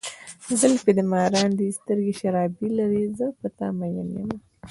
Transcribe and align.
زلفې 0.59 0.91
دې 0.97 1.03
مارانو 1.11 1.57
دي، 1.59 1.67
سترګې 1.79 2.13
شرابي 2.19 2.67
لارې، 2.77 3.03
زه 3.17 3.27
په 3.39 3.47
ته 3.57 3.65
ماين 3.79 4.07
یمه. 4.17 4.35